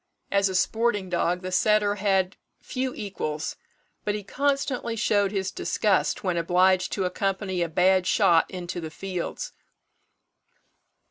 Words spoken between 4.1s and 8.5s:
he constantly showed his disgust when obliged to accompany a bad shot